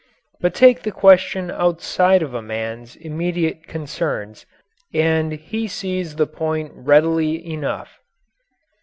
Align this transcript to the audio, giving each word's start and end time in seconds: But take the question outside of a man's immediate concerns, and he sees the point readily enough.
But 0.39 0.55
take 0.55 0.81
the 0.81 0.91
question 0.91 1.51
outside 1.51 2.23
of 2.23 2.33
a 2.33 2.41
man's 2.41 2.95
immediate 2.95 3.67
concerns, 3.67 4.47
and 4.91 5.33
he 5.33 5.67
sees 5.67 6.15
the 6.15 6.25
point 6.25 6.71
readily 6.73 7.37
enough. 7.53 7.99